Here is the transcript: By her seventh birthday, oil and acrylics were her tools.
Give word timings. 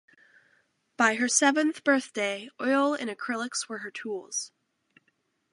By 0.97 1.13
her 1.13 1.27
seventh 1.27 1.83
birthday, 1.83 2.49
oil 2.59 2.95
and 2.95 3.07
acrylics 3.07 3.69
were 3.69 3.77
her 3.85 3.91
tools. 3.91 4.51